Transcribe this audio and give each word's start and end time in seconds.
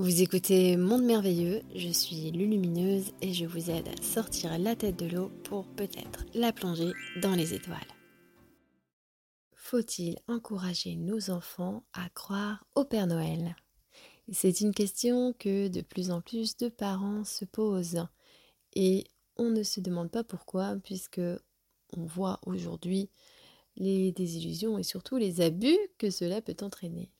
Vous 0.00 0.22
écoutez 0.22 0.78
Monde 0.78 1.02
Merveilleux, 1.04 1.60
je 1.74 1.90
suis 1.90 2.30
Lulumineuse 2.30 3.12
et 3.20 3.34
je 3.34 3.44
vous 3.44 3.68
aide 3.70 3.86
à 3.86 4.02
sortir 4.02 4.58
la 4.58 4.74
tête 4.74 4.98
de 4.98 5.04
l'eau 5.04 5.28
pour 5.44 5.66
peut-être 5.74 6.24
la 6.32 6.54
plonger 6.54 6.92
dans 7.20 7.34
les 7.34 7.52
étoiles. 7.52 7.76
Faut-il 9.54 10.16
encourager 10.26 10.96
nos 10.96 11.28
enfants 11.28 11.84
à 11.92 12.08
croire 12.08 12.64
au 12.74 12.86
Père 12.86 13.06
Noël? 13.06 13.54
C'est 14.32 14.62
une 14.62 14.72
question 14.72 15.34
que 15.38 15.68
de 15.68 15.82
plus 15.82 16.10
en 16.10 16.22
plus 16.22 16.56
de 16.56 16.70
parents 16.70 17.24
se 17.24 17.44
posent 17.44 18.06
et 18.74 19.04
on 19.36 19.50
ne 19.50 19.62
se 19.62 19.80
demande 19.80 20.10
pas 20.10 20.24
pourquoi 20.24 20.76
puisque 20.82 21.20
on 21.94 22.06
voit 22.06 22.40
aujourd'hui 22.46 23.10
les 23.76 24.12
désillusions 24.12 24.78
et 24.78 24.82
surtout 24.82 25.18
les 25.18 25.42
abus 25.42 25.78
que 25.98 26.08
cela 26.08 26.40
peut 26.40 26.56
entraîner. 26.62 27.12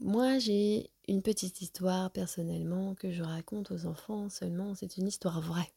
Moi, 0.00 0.38
j'ai 0.38 0.90
une 1.08 1.22
petite 1.22 1.62
histoire 1.62 2.10
personnellement 2.10 2.94
que 2.94 3.10
je 3.10 3.22
raconte 3.22 3.70
aux 3.70 3.86
enfants, 3.86 4.28
seulement 4.28 4.74
c'est 4.74 4.98
une 4.98 5.08
histoire 5.08 5.40
vraie. 5.40 5.72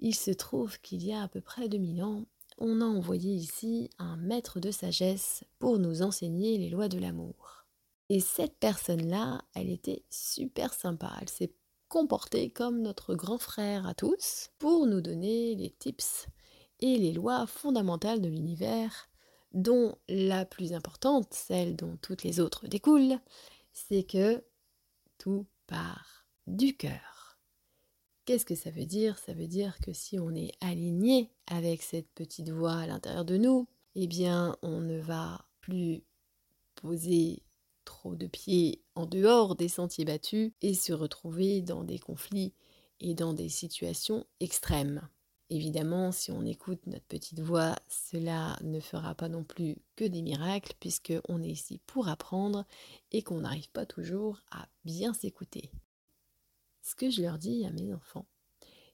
Il 0.00 0.14
se 0.14 0.30
trouve 0.30 0.80
qu'il 0.80 1.04
y 1.04 1.12
a 1.12 1.22
à 1.22 1.28
peu 1.28 1.42
près 1.42 1.68
2000 1.68 2.02
ans, 2.02 2.24
on 2.58 2.80
a 2.80 2.84
envoyé 2.84 3.34
ici 3.34 3.90
un 3.98 4.16
maître 4.16 4.58
de 4.58 4.70
sagesse 4.70 5.44
pour 5.58 5.78
nous 5.78 6.02
enseigner 6.02 6.58
les 6.58 6.70
lois 6.70 6.88
de 6.88 6.98
l'amour. 6.98 7.66
Et 8.08 8.20
cette 8.20 8.58
personne-là, 8.58 9.42
elle 9.54 9.70
était 9.70 10.04
super 10.10 10.74
sympa. 10.74 11.12
Elle 11.20 11.28
s'est 11.28 11.54
comportée 11.88 12.50
comme 12.50 12.82
notre 12.82 13.14
grand 13.14 13.38
frère 13.38 13.86
à 13.86 13.94
tous 13.94 14.50
pour 14.58 14.86
nous 14.86 15.00
donner 15.00 15.54
les 15.54 15.70
tips 15.70 16.26
et 16.80 16.96
les 16.98 17.12
lois 17.12 17.46
fondamentales 17.46 18.20
de 18.20 18.28
l'univers, 18.28 19.08
dont 19.52 19.94
la 20.08 20.44
plus 20.44 20.72
importante, 20.72 21.32
celle 21.32 21.76
dont 21.76 21.96
toutes 22.00 22.22
les 22.22 22.40
autres 22.40 22.66
découlent, 22.66 23.18
c'est 23.72 24.02
que 24.02 24.42
tout 25.20 25.46
part 25.66 26.26
du 26.46 26.76
cœur. 26.76 27.38
Qu'est-ce 28.24 28.46
que 28.46 28.54
ça 28.54 28.70
veut 28.70 28.86
dire? 28.86 29.18
Ça 29.18 29.34
veut 29.34 29.46
dire 29.46 29.78
que 29.80 29.92
si 29.92 30.18
on 30.18 30.34
est 30.34 30.52
aligné 30.60 31.30
avec 31.46 31.82
cette 31.82 32.10
petite 32.14 32.48
voix 32.48 32.76
à 32.76 32.86
l'intérieur 32.86 33.26
de 33.26 33.36
nous, 33.36 33.68
eh 33.94 34.06
bien 34.06 34.56
on 34.62 34.80
ne 34.80 34.98
va 34.98 35.46
plus 35.60 36.02
poser 36.74 37.42
trop 37.84 38.14
de 38.14 38.26
pieds 38.26 38.82
en 38.94 39.04
dehors 39.04 39.56
des 39.56 39.68
sentiers 39.68 40.06
battus 40.06 40.52
et 40.62 40.72
se 40.74 40.92
retrouver 40.94 41.60
dans 41.60 41.84
des 41.84 41.98
conflits 41.98 42.54
et 43.00 43.14
dans 43.14 43.34
des 43.34 43.50
situations 43.50 44.26
extrêmes. 44.40 45.06
Évidemment, 45.52 46.12
si 46.12 46.30
on 46.30 46.44
écoute 46.46 46.86
notre 46.86 47.06
petite 47.06 47.40
voix, 47.40 47.74
cela 47.88 48.56
ne 48.62 48.78
fera 48.78 49.16
pas 49.16 49.28
non 49.28 49.42
plus 49.42 49.76
que 49.96 50.04
des 50.04 50.22
miracles, 50.22 50.74
puisqu'on 50.78 51.42
est 51.42 51.50
ici 51.50 51.80
pour 51.88 52.06
apprendre 52.08 52.64
et 53.10 53.22
qu'on 53.22 53.40
n'arrive 53.40 53.68
pas 53.70 53.84
toujours 53.84 54.40
à 54.52 54.68
bien 54.84 55.12
s'écouter. 55.12 55.72
Ce 56.82 56.94
que 56.94 57.10
je 57.10 57.22
leur 57.22 57.36
dis 57.36 57.66
à 57.66 57.72
mes 57.72 57.92
enfants, 57.92 58.26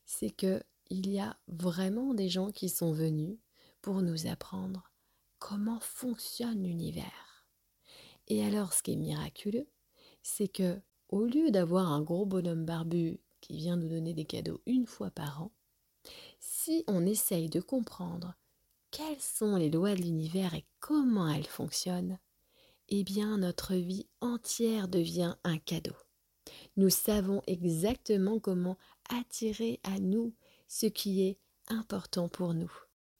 c'est 0.06 0.30
que 0.30 0.62
il 0.88 1.10
y 1.10 1.18
a 1.18 1.36
vraiment 1.46 2.14
des 2.14 2.30
gens 2.30 2.50
qui 2.50 2.70
sont 2.70 2.92
venus 2.92 3.38
pour 3.82 4.00
nous 4.00 4.26
apprendre 4.26 4.90
comment 5.38 5.80
fonctionne 5.80 6.62
l'univers. 6.62 7.46
Et 8.28 8.44
alors, 8.44 8.72
ce 8.72 8.82
qui 8.82 8.92
est 8.92 8.96
miraculeux, 8.96 9.68
c'est 10.22 10.48
que 10.48 10.80
au 11.10 11.26
lieu 11.26 11.50
d'avoir 11.50 11.92
un 11.92 12.02
gros 12.02 12.24
bonhomme 12.24 12.64
barbu 12.64 13.20
qui 13.40 13.56
vient 13.56 13.76
nous 13.76 13.88
donner 13.88 14.14
des 14.14 14.24
cadeaux 14.24 14.62
une 14.66 14.86
fois 14.86 15.10
par 15.10 15.42
an, 15.42 15.52
si 16.38 16.84
on 16.86 17.06
essaye 17.06 17.48
de 17.48 17.60
comprendre 17.60 18.34
quelles 18.90 19.20
sont 19.20 19.56
les 19.56 19.70
lois 19.70 19.94
de 19.94 20.02
l'univers 20.02 20.54
et 20.54 20.66
comment 20.80 21.28
elles 21.28 21.46
fonctionnent, 21.46 22.18
eh 22.88 23.04
bien 23.04 23.38
notre 23.38 23.74
vie 23.74 24.08
entière 24.20 24.88
devient 24.88 25.36
un 25.44 25.58
cadeau. 25.58 25.96
Nous 26.76 26.90
savons 26.90 27.42
exactement 27.46 28.38
comment 28.38 28.78
attirer 29.10 29.80
à 29.82 29.98
nous 29.98 30.34
ce 30.68 30.86
qui 30.86 31.22
est 31.22 31.38
important 31.68 32.28
pour 32.28 32.54
nous. 32.54 32.72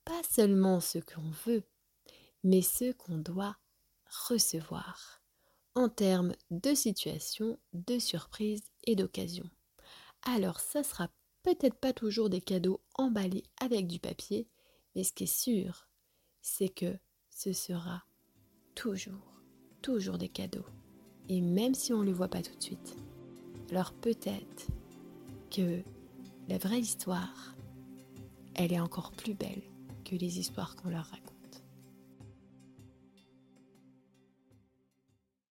Pas 0.05 0.23
seulement 0.23 0.81
ce 0.81 0.99
qu'on 0.99 1.31
veut, 1.47 1.65
mais 2.45 2.63
ce 2.63 2.93
qu'on 2.93 3.19
doit 3.19 3.57
recevoir 4.29 5.21
en 5.75 5.89
termes 5.89 6.35
de 6.51 6.75
situation, 6.75 7.59
de 7.73 7.99
surprise 7.99 8.63
et 8.85 8.97
d'occasion. 8.97 9.49
Alors 10.23 10.61
ça 10.61 10.83
sera 10.83 11.09
peut-être 11.47 11.79
pas 11.79 11.93
toujours 11.93 12.29
des 12.29 12.41
cadeaux 12.41 12.81
emballés 12.97 13.45
avec 13.61 13.87
du 13.87 14.01
papier, 14.01 14.49
mais 14.95 15.05
ce 15.05 15.13
qui 15.13 15.25
est 15.25 15.27
sûr, 15.27 15.87
c'est 16.43 16.69
que 16.69 16.99
ce 17.31 17.53
sera 17.53 18.03
toujours, 18.75 19.41
toujours 19.81 20.19
des 20.19 20.29
cadeaux. 20.29 20.67
Et 21.29 21.41
même 21.41 21.75
si 21.75 21.93
on 21.93 22.01
ne 22.01 22.07
le 22.07 22.13
voit 22.13 22.27
pas 22.27 22.43
tout 22.43 22.57
de 22.57 22.63
suite, 22.63 22.97
alors 23.71 23.93
peut-être 23.93 24.67
que 25.53 25.83
la 26.49 26.59
vraie 26.59 26.81
histoire, 26.81 27.55
elle 28.57 28.73
est 28.73 28.81
encore 28.81 29.13
plus 29.13 29.35
belle 29.35 29.63
que 30.05 30.17
les 30.17 30.41
histoires 30.41 30.75
qu'on 30.75 30.89
leur 30.89 31.05
raconte. 31.05 31.36